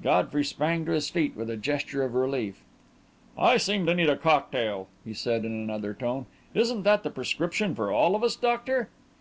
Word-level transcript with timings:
Godfrey 0.00 0.44
sprang 0.44 0.84
to 0.86 0.92
his 0.92 1.10
feet 1.10 1.34
with 1.34 1.50
a 1.50 1.56
gesture 1.56 2.04
of 2.04 2.14
relief. 2.14 2.62
"I 3.36 3.56
seem 3.56 3.84
to 3.86 3.94
need 3.96 4.08
a 4.08 4.16
cocktail," 4.16 4.86
he 5.04 5.12
said, 5.12 5.44
in 5.44 5.50
another 5.50 5.92
tone. 5.92 6.26
"Isn't 6.54 6.84
that 6.84 7.02
the 7.02 7.10
prescription 7.10 7.74
for 7.74 7.90
all 7.90 8.14
of 8.14 8.22
us, 8.22 8.36
doctor?" 8.36 8.90